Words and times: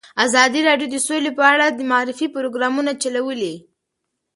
ازادي 0.25 0.61
راډیو 0.69 0.87
د 0.91 0.97
سوله 1.07 1.31
په 1.37 1.43
اړه 1.51 1.65
د 1.69 1.79
معارفې 1.91 2.27
پروګرامونه 2.35 2.91
چلولي. 3.01 3.55